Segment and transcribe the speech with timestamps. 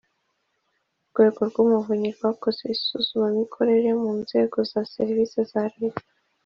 [1.03, 6.05] Urwego rw Umuvunyi rwakoze isuzumamikorere mu nzego na serivisi za Leta